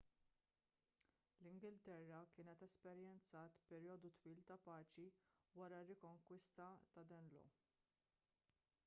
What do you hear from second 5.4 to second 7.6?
wara r-rikonkwista tad-danelaw